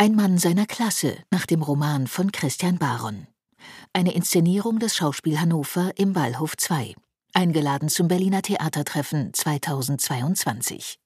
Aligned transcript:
Ein 0.00 0.14
Mann 0.14 0.38
seiner 0.38 0.64
Klasse 0.64 1.16
nach 1.32 1.44
dem 1.44 1.60
Roman 1.60 2.06
von 2.06 2.30
Christian 2.30 2.78
Baron. 2.78 3.26
Eine 3.92 4.14
Inszenierung 4.14 4.78
des 4.78 4.94
Schauspiel 4.94 5.40
Hannover 5.40 5.90
im 5.96 6.14
Wallhof 6.14 6.56
2. 6.56 6.94
Eingeladen 7.34 7.88
zum 7.88 8.06
Berliner 8.06 8.42
Theatertreffen 8.42 9.34
2022. 9.34 11.00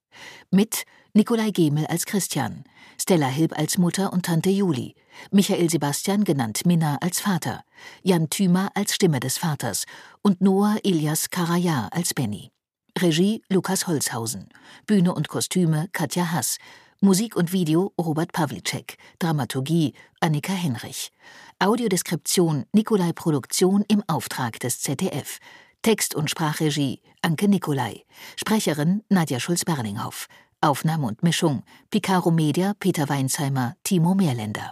Mit 0.50 0.84
Nikolai 1.14 1.52
Gemel 1.52 1.86
als 1.86 2.04
Christian, 2.04 2.64
Stella 3.00 3.28
Hilb 3.28 3.58
als 3.58 3.78
Mutter 3.78 4.12
und 4.12 4.26
Tante 4.26 4.50
Juli, 4.50 4.94
Michael 5.30 5.70
Sebastian 5.70 6.24
genannt 6.24 6.66
Minna 6.66 6.98
als 7.00 7.18
Vater, 7.18 7.64
Jan 8.02 8.28
Thümer 8.28 8.68
als 8.74 8.94
Stimme 8.94 9.20
des 9.20 9.38
Vaters 9.38 9.86
und 10.20 10.42
Noah 10.42 10.76
Ilias 10.82 11.30
Karaja 11.30 11.88
als 11.92 12.12
Benny. 12.12 12.50
Regie 12.98 13.42
Lukas 13.48 13.86
Holzhausen, 13.86 14.50
Bühne 14.86 15.14
und 15.14 15.28
Kostüme 15.28 15.88
Katja 15.92 16.30
Hass, 16.30 16.58
Musik 17.04 17.34
und 17.34 17.52
Video 17.52 17.92
Robert 18.00 18.30
Pawlicek, 18.30 18.96
Dramaturgie 19.18 19.92
Annika 20.20 20.52
Henrich, 20.52 21.10
Audiodeskription 21.58 22.64
Nikolai 22.72 23.12
Produktion 23.12 23.84
im 23.88 24.04
Auftrag 24.06 24.60
des 24.60 24.82
ZDF, 24.82 25.40
Text- 25.82 26.14
und 26.14 26.30
Sprachregie 26.30 27.02
Anke 27.20 27.48
Nikolai, 27.48 28.04
Sprecherin 28.36 29.02
Nadja 29.08 29.40
Schulz-Berninghoff, 29.40 30.28
Aufnahme 30.60 31.08
und 31.08 31.24
Mischung 31.24 31.64
Picaro 31.90 32.30
Media 32.30 32.72
Peter 32.78 33.08
Weinsheimer, 33.08 33.74
Timo 33.82 34.14
Meerländer. 34.14 34.70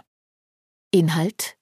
Inhalt? 0.91 1.57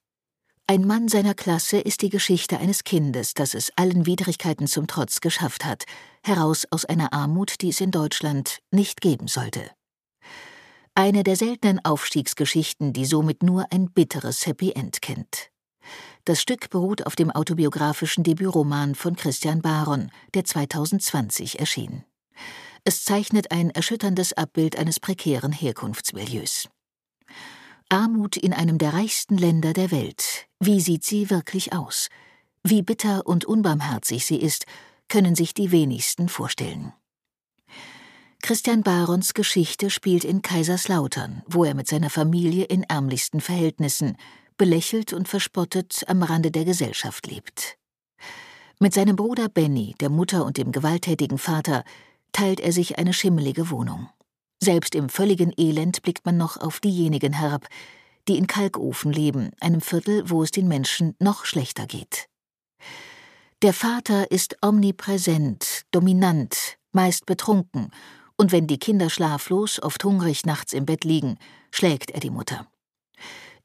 Ein 0.68 0.86
Mann 0.86 1.08
seiner 1.08 1.34
Klasse 1.34 1.80
ist 1.80 2.00
die 2.02 2.10
Geschichte 2.10 2.58
eines 2.58 2.84
Kindes, 2.84 3.34
das 3.34 3.54
es 3.54 3.72
allen 3.74 4.06
Widrigkeiten 4.06 4.68
zum 4.68 4.86
Trotz 4.86 5.20
geschafft 5.20 5.64
hat, 5.64 5.82
heraus 6.22 6.64
aus 6.70 6.84
einer 6.84 7.12
Armut, 7.12 7.60
die 7.60 7.70
es 7.70 7.80
in 7.80 7.90
Deutschland 7.90 8.60
nicht 8.70 9.00
geben 9.00 9.26
sollte. 9.26 9.68
Eine 10.94 11.22
der 11.22 11.36
seltenen 11.36 11.84
Aufstiegsgeschichten, 11.84 12.92
die 12.92 13.04
somit 13.04 13.42
nur 13.42 13.66
ein 13.72 13.90
bitteres 13.90 14.46
Happy 14.46 14.72
End 14.72 15.00
kennt. 15.00 15.50
Das 16.24 16.40
Stück 16.40 16.70
beruht 16.70 17.06
auf 17.06 17.16
dem 17.16 17.30
autobiografischen 17.30 18.24
Debütroman 18.24 18.94
von 18.94 19.16
Christian 19.16 19.62
Baron, 19.62 20.10
der 20.34 20.44
2020 20.44 21.58
erschien. 21.58 22.04
Es 22.84 23.04
zeichnet 23.04 23.50
ein 23.50 23.70
erschütterndes 23.70 24.32
Abbild 24.32 24.76
eines 24.76 25.00
prekären 25.00 25.52
Herkunftsmilieus. 25.52 26.68
Armut 27.88 28.36
in 28.36 28.52
einem 28.52 28.78
der 28.78 28.94
reichsten 28.94 29.36
Länder 29.36 29.72
der 29.72 29.90
Welt. 29.90 30.46
Wie 30.60 30.80
sieht 30.80 31.04
sie 31.04 31.30
wirklich 31.30 31.72
aus? 31.72 32.08
Wie 32.62 32.82
bitter 32.82 33.26
und 33.26 33.44
unbarmherzig 33.44 34.24
sie 34.24 34.36
ist, 34.36 34.66
können 35.08 35.34
sich 35.34 35.54
die 35.54 35.72
wenigsten 35.72 36.28
vorstellen. 36.28 36.92
Christian 38.42 38.82
Barons 38.82 39.34
Geschichte 39.34 39.90
spielt 39.90 40.24
in 40.24 40.42
Kaiserslautern, 40.42 41.42
wo 41.46 41.64
er 41.64 41.74
mit 41.74 41.86
seiner 41.86 42.10
Familie 42.10 42.64
in 42.64 42.82
ärmlichsten 42.84 43.40
Verhältnissen, 43.40 44.16
belächelt 44.56 45.12
und 45.12 45.28
verspottet 45.28 46.04
am 46.08 46.22
Rande 46.22 46.50
der 46.50 46.64
Gesellschaft 46.64 47.26
lebt. 47.26 47.76
Mit 48.78 48.94
seinem 48.94 49.14
Bruder 49.14 49.48
Benny, 49.48 49.94
der 50.00 50.08
Mutter 50.08 50.44
und 50.44 50.56
dem 50.56 50.72
gewalttätigen 50.72 51.38
Vater 51.38 51.84
teilt 52.32 52.60
er 52.60 52.72
sich 52.72 52.98
eine 52.98 53.12
schimmelige 53.12 53.70
Wohnung. 53.70 54.08
Selbst 54.58 54.94
im 54.94 55.10
völligen 55.10 55.52
Elend 55.56 56.02
blickt 56.02 56.24
man 56.24 56.36
noch 56.36 56.56
auf 56.56 56.80
diejenigen 56.80 57.34
herab, 57.34 57.68
die 58.26 58.36
in 58.36 58.46
Kalkofen 58.46 59.12
leben, 59.12 59.50
einem 59.60 59.80
Viertel, 59.80 60.28
wo 60.28 60.42
es 60.42 60.50
den 60.50 60.66
Menschen 60.66 61.14
noch 61.18 61.44
schlechter 61.44 61.86
geht. 61.86 62.26
Der 63.62 63.74
Vater 63.74 64.30
ist 64.30 64.56
omnipräsent, 64.62 65.82
dominant, 65.90 66.78
meist 66.92 67.26
betrunken, 67.26 67.90
und 68.40 68.52
wenn 68.52 68.66
die 68.66 68.78
Kinder 68.78 69.10
schlaflos, 69.10 69.82
oft 69.82 70.02
hungrig 70.02 70.46
nachts 70.46 70.72
im 70.72 70.86
Bett 70.86 71.04
liegen, 71.04 71.36
schlägt 71.70 72.10
er 72.10 72.20
die 72.20 72.30
Mutter. 72.30 72.66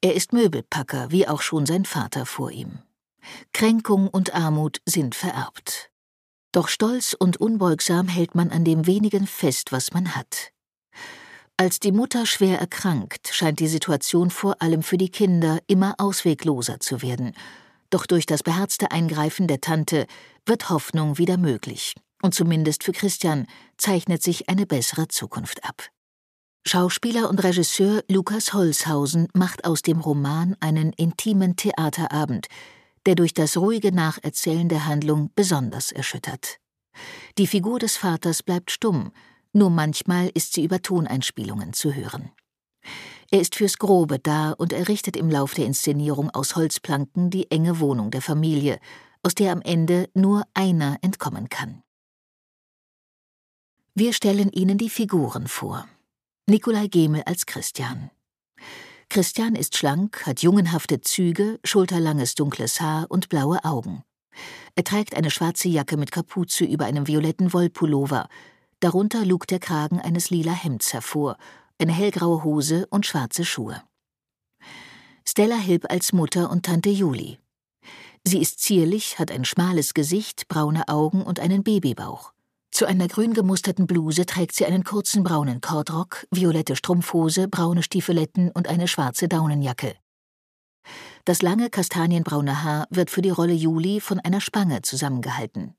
Er 0.02 0.16
ist 0.16 0.34
Möbelpacker, 0.34 1.12
wie 1.12 1.30
auch 1.30 1.42
schon 1.42 1.66
sein 1.66 1.86
Vater 1.86 2.26
vor 2.26 2.52
ihm. 2.52 2.80
Kränkung 3.53 4.09
und 4.09 4.36
Armut 4.36 4.81
sind 4.86 5.16
vererbt. 5.16 5.92
Doch 6.52 6.68
stolz 6.68 7.16
und 7.18 7.38
unbeugsam 7.38 8.09
hält 8.09 8.35
man 8.35 8.52
an 8.52 8.66
dem 8.66 8.85
wenigen 8.85 9.28
fest, 9.28 9.72
was 9.72 9.94
man 9.94 10.14
hat. 10.14 10.52
Als 11.56 11.80
die 11.80 11.94
Mutter 11.94 12.25
schwer 12.25 12.59
erkrankt, 12.59 13.30
scheint 13.31 13.62
die 13.62 13.69
Situation 13.69 14.30
vor 14.30 14.62
allem 14.62 14.84
für 14.84 14.97
die 14.97 15.09
Kinder 15.09 15.59
immer 15.68 15.96
auswegloser 16.00 16.81
zu 16.81 17.02
werden. 17.02 17.34
Doch 17.91 18.06
durch 18.06 18.25
das 18.25 18.44
beherzte 18.44 18.91
Eingreifen 18.91 19.47
der 19.47 19.62
Tante 19.62 20.06
wird 20.46 20.69
Hoffnung 20.69 21.18
wieder 21.18 21.38
möglich. 21.38 21.96
Und 22.22 22.34
zumindest 22.34 22.84
für 22.84 22.92
Christian 22.92 23.48
zeichnet 23.78 24.24
sich 24.24 24.50
eine 24.50 24.66
bessere 24.66 25.08
Zukunft 25.08 25.64
ab. 25.64 25.90
Schauspieler 26.68 27.30
und 27.30 27.44
Regisseur 27.44 28.03
Lukas 28.09 28.53
Holzhausen 28.53 29.28
macht 29.34 29.66
aus 29.66 29.84
dem 29.84 30.00
Roman 30.00 30.56
einen 30.59 30.94
intimen 30.94 31.56
Theaterabend, 31.56 32.48
der 33.06 33.14
durch 33.14 33.36
das 33.36 33.58
ruhige 33.58 33.92
Nacherzählen 33.92 34.68
der 34.68 34.88
Handlung 34.88 35.30
besonders 35.36 35.92
erschüttert. 35.92 36.58
Die 37.38 37.46
Figur 37.46 37.78
des 37.78 37.98
Vaters 37.98 38.42
bleibt 38.42 38.72
stumm, 38.72 39.12
nur 39.53 39.70
manchmal 39.70 40.32
ist 40.34 40.53
sie 40.53 40.64
über 40.64 40.82
Toneinspielungen 40.82 41.74
zu 41.74 41.94
hören. 41.94 42.32
Er 43.32 43.42
ist 43.42 43.56
fürs 43.56 43.78
Grobe 43.78 44.20
da 44.20 44.52
und 44.52 44.74
errichtet 44.74 45.18
im 45.18 45.30
Lauf 45.30 45.53
der 45.53 45.66
Inszenierung 45.66 46.30
aus 46.32 46.56
Holzplanken 46.56 47.30
die 47.30 47.50
enge 47.52 47.80
Wohnung 47.80 48.12
der 48.12 48.22
Familie, 48.22 48.80
aus 49.24 49.36
der 49.36 49.52
am 49.52 49.62
Ende 49.62 50.09
nur 50.14 50.44
einer 50.53 50.97
entkommen 51.02 51.50
kann. 51.50 51.82
Wir 53.97 54.11
stellen 54.11 54.51
Ihnen 54.51 54.78
die 54.78 54.89
Figuren 54.89 55.47
vor. 55.47 55.88
Nikolai 56.47 56.88
Gemel 56.88 57.23
als 57.25 57.45
Christian. 57.45 58.11
Christian 59.07 59.56
ist 59.56 59.78
schlank, 59.78 60.25
hat 60.25 60.41
jungenhafte 60.41 61.00
Züge, 61.00 61.61
schulterlanges 61.63 62.35
dunkles 62.35 62.81
Haar 62.81 63.05
und 63.07 63.29
blaue 63.29 63.63
Augen. 63.63 64.03
Er 64.75 64.84
trägt 64.84 65.16
eine 65.16 65.31
schwarze 65.31 65.69
Jacke 65.69 65.95
mit 65.95 66.11
Kapuze 66.11 66.66
über 66.66 66.84
einem 66.84 67.07
violetten 67.07 67.53
Wollpullover, 67.53 68.28
Darunter 68.81 69.23
lugt 69.23 69.51
der 69.51 69.59
Kragen 69.59 70.01
eines 70.01 70.29
lila 70.29 70.51
Hemds 70.51 70.91
hervor, 70.91 71.38
eine 71.79 71.94
hellgraue 71.94 72.44
Hose 72.44 72.88
und 72.89 73.05
schwarze 73.05 73.45
Schuhe. 73.45 73.81
Stella 75.25 75.55
Hilb 75.55 75.89
als 75.89 76.11
Mutter 76.11 76.51
und 76.51 76.66
Tante 76.66 76.89
Juli. 76.89 77.39
Sie 78.25 78.41
ist 78.41 78.59
zierlich, 78.59 79.19
hat 79.19 79.31
ein 79.31 79.45
schmales 79.45 79.94
Gesicht, 79.94 80.50
braune 80.50 80.89
Augen 80.89 81.22
und 81.22 81.39
einen 81.39 81.63
Babybauch. 81.63 82.34
Zu 82.75 82.86
einer 82.86 83.08
grün 83.08 83.34
gemusterten 83.34 83.88
Bluse 83.88 84.25
trägt 84.25 84.53
sie 84.53 84.66
einen 84.66 84.84
kurzen 84.84 85.24
braunen 85.24 85.62
Kordrock, 85.62 86.28
violette 86.30 86.75
Strumpfhose, 86.75 87.47
braune 87.47 87.81
Stiefeletten 87.81 88.52
und 88.52 88.68
eine 88.68 88.90
schwarze 88.90 89.30
Daunenjacke. 89.30 89.96
Das 91.24 91.41
lange 91.41 91.69
kastanienbraune 91.69 92.64
Haar 92.64 92.85
wird 92.90 93.12
für 93.12 93.22
die 93.22 93.30
Rolle 93.30 93.53
Juli 93.53 94.02
von 94.02 94.19
einer 94.19 94.41
Spange 94.41 94.81
zusammengehalten. 94.81 95.74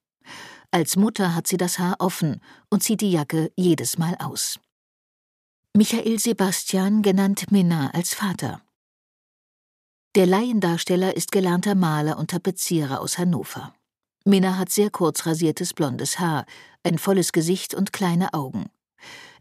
Als 0.70 0.96
Mutter 0.96 1.34
hat 1.34 1.46
sie 1.46 1.58
das 1.58 1.78
Haar 1.78 1.96
offen 1.98 2.40
und 2.70 2.82
zieht 2.82 3.02
die 3.02 3.12
Jacke 3.12 3.52
jedes 3.56 3.98
Mal 3.98 4.16
aus. 4.18 4.58
Michael 5.74 6.18
Sebastian, 6.18 7.02
genannt 7.02 7.52
Minna, 7.52 7.90
als 7.90 8.14
Vater. 8.14 8.62
Der 10.14 10.24
Laiendarsteller 10.24 11.14
ist 11.14 11.30
gelernter 11.30 11.74
Maler 11.74 12.16
und 12.16 12.30
Tapezierer 12.30 13.02
aus 13.02 13.18
Hannover. 13.18 13.75
Minna 14.28 14.58
hat 14.58 14.70
sehr 14.70 14.90
kurz 14.90 15.24
rasiertes 15.24 15.72
blondes 15.72 16.18
Haar, 16.18 16.46
ein 16.82 16.98
volles 16.98 17.30
Gesicht 17.30 17.74
und 17.74 17.92
kleine 17.92 18.34
Augen. 18.34 18.66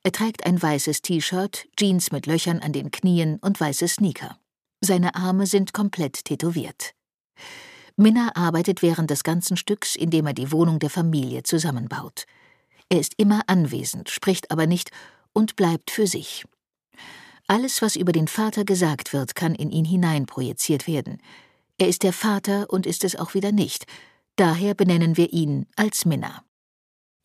Er 0.03 0.11
trägt 0.11 0.45
ein 0.45 0.61
weißes 0.61 1.01
T-Shirt, 1.01 1.67
Jeans 1.75 2.11
mit 2.11 2.27
Löchern 2.27 2.59
an 2.59 2.71
den 2.71 2.91
Knien 2.91 3.39
und 3.41 3.59
weiße 3.59 3.87
Sneaker. 3.87 4.37
Seine 4.81 5.15
Arme 5.15 5.47
sind 5.47 5.73
komplett 5.73 6.25
tätowiert. 6.25 6.93
Minna 7.95 8.35
arbeitet 8.35 8.83
während 8.83 9.09
des 9.09 9.23
ganzen 9.23 9.57
Stücks, 9.57 9.95
indem 9.95 10.27
er 10.27 10.33
die 10.33 10.51
Wohnung 10.51 10.77
der 10.77 10.91
Familie 10.91 11.41
zusammenbaut. 11.41 12.27
Er 12.87 12.99
ist 12.99 13.15
immer 13.17 13.41
anwesend, 13.47 14.11
spricht 14.11 14.51
aber 14.51 14.67
nicht 14.67 14.91
und 15.33 15.55
bleibt 15.55 15.89
für 15.89 16.05
sich. 16.05 16.45
Alles, 17.47 17.81
was 17.81 17.95
über 17.95 18.11
den 18.11 18.27
Vater 18.27 18.65
gesagt 18.65 19.13
wird, 19.13 19.33
kann 19.33 19.55
in 19.55 19.71
ihn 19.71 19.85
hineinprojiziert 19.85 20.85
werden. 20.85 21.17
Er 21.79 21.87
ist 21.87 22.03
der 22.03 22.13
Vater 22.13 22.69
und 22.69 22.85
ist 22.85 23.03
es 23.03 23.15
auch 23.15 23.33
wieder 23.33 23.51
nicht. 23.51 23.87
Daher 24.37 24.73
benennen 24.73 25.15
wir 25.15 25.31
ihn 25.31 25.65
als 25.77 26.03
Minna. 26.03 26.43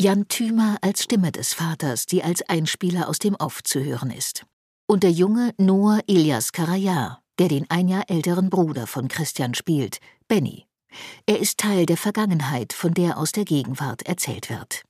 Jan 0.00 0.28
Thümer 0.28 0.78
als 0.80 1.02
Stimme 1.02 1.32
des 1.32 1.52
Vaters, 1.52 2.06
die 2.06 2.22
als 2.22 2.40
Einspieler 2.48 3.08
aus 3.08 3.18
dem 3.18 3.34
Off 3.34 3.62
zu 3.64 3.82
hören 3.82 4.10
ist. 4.10 4.46
Und 4.86 5.02
der 5.02 5.10
junge 5.10 5.52
Noah 5.58 6.00
Ilias 6.06 6.52
Karajar, 6.52 7.20
der 7.38 7.48
den 7.48 7.68
ein 7.68 7.88
Jahr 7.88 8.08
älteren 8.08 8.48
Bruder 8.48 8.86
von 8.86 9.08
Christian 9.08 9.54
spielt, 9.54 9.98
Benny. 10.28 10.66
Er 11.26 11.40
ist 11.40 11.58
Teil 11.58 11.84
der 11.84 11.96
Vergangenheit, 11.96 12.72
von 12.72 12.94
der 12.94 13.18
aus 13.18 13.32
der 13.32 13.44
Gegenwart 13.44 14.02
erzählt 14.02 14.48
wird. 14.48 14.84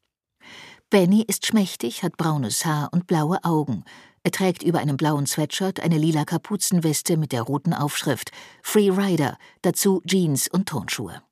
Benny 0.91 1.23
ist 1.23 1.47
schmächtig, 1.47 2.03
hat 2.03 2.17
braunes 2.17 2.65
Haar 2.67 2.91
und 2.93 3.07
blaue 3.07 3.43
Augen. 3.45 3.85
Er 4.25 4.33
trägt 4.33 4.63
über 4.63 4.81
einem 4.81 4.97
blauen 4.97 5.27
Sweatshirt 5.27 5.81
eine 5.81 5.97
lila 5.97 6.25
Kapuzenweste 6.25 7.17
mit 7.17 7.33
der 7.33 7.43
roten 7.43 7.73
Aufschrift 7.73 8.31
Free 8.63 8.91
Rider, 8.91 9.39
dazu 9.63 10.03
Jeans 10.05 10.49
und 10.49 10.69
Turnschuhe. 10.69 11.23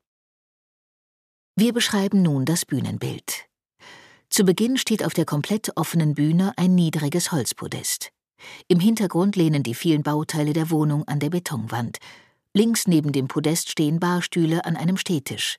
Wir 1.60 1.72
beschreiben 1.72 2.22
nun 2.22 2.44
das 2.44 2.64
Bühnenbild. 2.64 3.46
Zu 4.30 4.44
Beginn 4.44 4.76
steht 4.76 5.04
auf 5.04 5.12
der 5.12 5.24
komplett 5.24 5.76
offenen 5.76 6.14
Bühne 6.14 6.52
ein 6.56 6.76
niedriges 6.76 7.32
Holzpodest. 7.32 8.12
Im 8.68 8.78
Hintergrund 8.78 9.34
lehnen 9.34 9.64
die 9.64 9.74
vielen 9.74 10.04
Bauteile 10.04 10.52
der 10.52 10.70
Wohnung 10.70 11.02
an 11.08 11.18
der 11.18 11.30
Betonwand. 11.30 11.98
Links 12.54 12.86
neben 12.86 13.10
dem 13.10 13.26
Podest 13.26 13.70
stehen 13.70 13.98
Barstühle 13.98 14.64
an 14.66 14.76
einem 14.76 14.96
Stehtisch. 14.96 15.58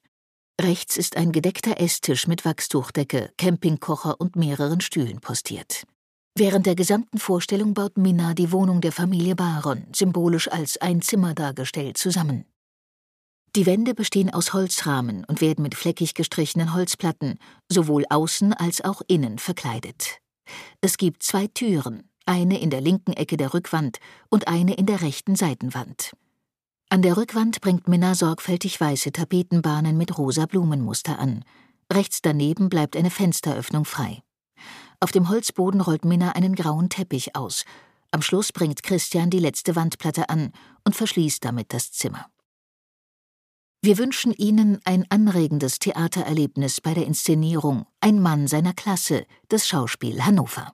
Rechts 0.61 0.95
ist 0.95 1.17
ein 1.17 1.33
gedeckter 1.33 1.81
Esstisch 1.81 2.27
mit 2.27 2.45
Wachstuchdecke, 2.45 3.33
Campingkocher 3.37 4.21
und 4.21 4.37
mehreren 4.37 4.79
Stühlen 4.79 5.19
postiert. 5.19 5.83
Während 6.33 6.65
der 6.65 6.75
gesamten 6.75 7.17
Vorstellung 7.17 7.73
baut 7.73 7.97
Minna 7.97 8.33
die 8.35 8.53
Wohnung 8.53 8.79
der 8.79 8.93
Familie 8.93 9.35
Baron, 9.35 9.85
symbolisch 9.93 10.49
als 10.49 10.77
ein 10.77 11.01
Zimmer 11.01 11.33
dargestellt, 11.33 11.97
zusammen. 11.97 12.45
Die 13.55 13.65
Wände 13.65 13.95
bestehen 13.95 14.31
aus 14.31 14.53
Holzrahmen 14.53 15.25
und 15.25 15.41
werden 15.41 15.63
mit 15.63 15.75
fleckig 15.75 16.13
gestrichenen 16.13 16.73
Holzplatten, 16.73 17.39
sowohl 17.67 18.05
außen 18.09 18.53
als 18.53 18.81
auch 18.81 19.01
innen 19.07 19.39
verkleidet. 19.39 20.19
Es 20.81 20.97
gibt 20.97 21.23
zwei 21.23 21.47
Türen, 21.47 22.09
eine 22.25 22.59
in 22.59 22.69
der 22.69 22.81
linken 22.81 23.13
Ecke 23.13 23.37
der 23.37 23.53
Rückwand 23.53 23.99
und 24.29 24.47
eine 24.47 24.75
in 24.75 24.85
der 24.85 25.01
rechten 25.01 25.35
Seitenwand. 25.35 26.13
An 26.89 27.01
der 27.01 27.17
Rückwand 27.17 27.61
bringt 27.61 27.87
Minna 27.87 28.15
sorgfältig 28.15 28.79
weiße 28.79 29.11
Tapetenbahnen 29.11 29.97
mit 29.97 30.17
rosa 30.17 30.45
Blumenmuster 30.45 31.17
an. 31.17 31.43
Rechts 31.91 32.21
daneben 32.21 32.69
bleibt 32.69 32.95
eine 32.95 33.11
Fensteröffnung 33.11 33.85
frei. 33.85 34.21
Auf 34.99 35.11
dem 35.11 35.29
Holzboden 35.29 35.81
rollt 35.81 36.05
Minna 36.05 36.31
einen 36.31 36.55
grauen 36.55 36.89
Teppich 36.89 37.35
aus. 37.35 37.63
Am 38.11 38.21
Schluss 38.21 38.51
bringt 38.51 38.83
Christian 38.83 39.29
die 39.29 39.39
letzte 39.39 39.75
Wandplatte 39.75 40.29
an 40.29 40.51
und 40.83 40.95
verschließt 40.95 41.43
damit 41.45 41.73
das 41.73 41.91
Zimmer. 41.91 42.25
Wir 43.81 43.97
wünschen 43.97 44.33
Ihnen 44.33 44.79
ein 44.83 45.05
anregendes 45.09 45.79
Theatererlebnis 45.79 46.81
bei 46.81 46.93
der 46.93 47.05
Inszenierung 47.05 47.85
Ein 48.01 48.19
Mann 48.19 48.47
seiner 48.47 48.73
Klasse 48.73 49.25
des 49.49 49.69
Schauspiel 49.69 50.25
Hannover. 50.25 50.73